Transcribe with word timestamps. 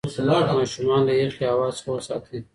ماشومان 0.61 1.01
له 1.07 1.13
یخې 1.23 1.45
هوا 1.51 1.67
څخه 1.77 1.89
وساتئ. 1.93 2.39